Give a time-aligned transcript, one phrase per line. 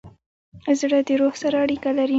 [0.79, 2.09] زړه د روح سره اړیکه لري.